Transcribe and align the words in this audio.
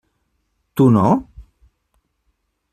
Tu 0.75 0.87
no? 0.95 1.05